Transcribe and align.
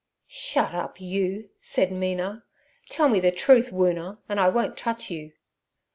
'Shut 0.25 0.73
up, 0.73 0.99
you!' 0.99 1.51
said 1.61 1.91
Mina. 1.91 2.43
'Tell 2.89 3.07
me 3.07 3.19
the 3.19 3.31
truth, 3.31 3.69
Woona, 3.71 4.17
an' 4.27 4.39
I 4.39 4.49
won't 4.49 4.75
touch 4.75 5.11
you.' 5.11 5.33